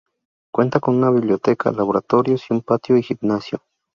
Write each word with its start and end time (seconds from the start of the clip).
Cuenta 0.51 0.79
con 0.79 0.95
una 0.95 1.11
biblioteca, 1.11 1.71
laboratorios, 1.71 2.49
un 2.49 2.63
patio 2.63 2.97
y 2.97 3.03
gimnasio. 3.03 3.61